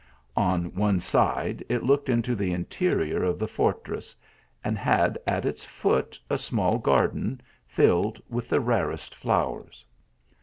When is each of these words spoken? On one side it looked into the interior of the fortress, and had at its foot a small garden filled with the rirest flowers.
On 0.35 0.73
one 0.73 0.99
side 0.99 1.63
it 1.69 1.83
looked 1.83 2.09
into 2.09 2.33
the 2.33 2.51
interior 2.53 3.21
of 3.23 3.37
the 3.37 3.47
fortress, 3.47 4.15
and 4.63 4.75
had 4.75 5.15
at 5.27 5.45
its 5.45 5.63
foot 5.63 6.19
a 6.27 6.39
small 6.39 6.79
garden 6.79 7.39
filled 7.67 8.19
with 8.27 8.49
the 8.49 8.61
rirest 8.61 9.13
flowers. 9.13 9.85